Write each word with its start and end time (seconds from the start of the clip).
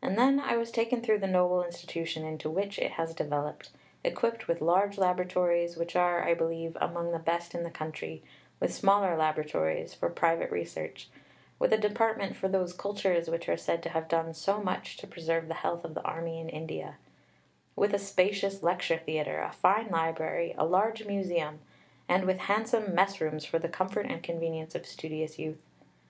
And 0.00 0.16
then 0.16 0.40
I 0.40 0.56
was 0.56 0.70
taken 0.70 1.02
through 1.02 1.18
the 1.18 1.26
noble 1.26 1.62
institution 1.62 2.24
into 2.24 2.48
which 2.48 2.78
it 2.78 2.92
has 2.92 3.12
developed; 3.14 3.68
equipped 4.02 4.48
with 4.48 4.62
large 4.62 4.96
laboratories 4.96 5.76
which 5.76 5.94
are, 5.94 6.24
I 6.26 6.32
believe, 6.32 6.78
among 6.80 7.12
the 7.12 7.18
best 7.18 7.54
in 7.54 7.62
the 7.62 7.70
country, 7.70 8.22
with 8.58 8.72
smaller 8.72 9.18
laboratories 9.18 9.92
for 9.92 10.08
private 10.08 10.50
research; 10.50 11.10
with 11.58 11.74
a 11.74 11.76
department 11.76 12.36
for 12.36 12.48
those 12.48 12.72
"cultures" 12.72 13.28
which 13.28 13.50
are 13.50 13.56
said 13.58 13.82
to 13.82 13.90
have 13.90 14.08
done 14.08 14.32
so 14.32 14.62
much 14.62 14.96
to 14.96 15.06
preserve 15.06 15.46
the 15.48 15.52
health 15.60 15.84
of 15.84 15.92
the 15.92 16.00
Army 16.04 16.40
in 16.40 16.48
India; 16.48 16.96
with 17.76 17.92
a 17.92 17.98
spacious 17.98 18.62
lecture 18.62 18.96
theatre, 18.96 19.42
a 19.42 19.52
fine 19.52 19.88
library, 19.90 20.54
a 20.56 20.64
large 20.64 21.04
museum; 21.06 21.58
and 22.08 22.24
with 22.24 22.38
handsome 22.38 22.94
mess 22.94 23.20
rooms 23.20 23.44
for 23.44 23.58
the 23.58 23.68
comfort 23.68 24.06
and 24.06 24.22
convenience 24.22 24.74
of 24.74 24.86
studious 24.86 25.38
youth. 25.38 25.60